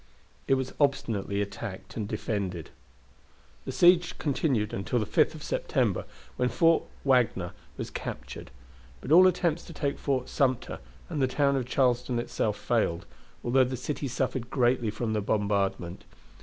It 0.47 0.55
was 0.55 0.73
obstinately 0.81 1.43
attacked 1.43 1.95
and 1.95 2.07
defended. 2.07 2.71
The 3.65 3.71
siege 3.71 4.17
continued 4.17 4.73
until 4.73 4.97
the 4.97 5.05
5th 5.05 5.35
of 5.35 5.43
September, 5.43 6.05
when 6.37 6.49
Fort 6.49 6.85
Wagner 7.03 7.51
was 7.77 7.91
captured; 7.91 8.49
but 8.99 9.11
all 9.11 9.27
attempts 9.27 9.63
to 9.65 9.73
take 9.73 9.99
Fort 9.99 10.27
Sumter 10.27 10.79
and 11.07 11.21
the 11.21 11.27
town 11.27 11.55
of 11.55 11.67
Charleston 11.67 12.17
itself 12.17 12.57
failed, 12.57 13.05
although 13.43 13.63
the 13.63 13.77
city 13.77 14.07
suffered 14.07 14.49
greatly 14.49 14.89
from 14.89 15.13
the 15.13 15.21
bombardment. 15.21 16.03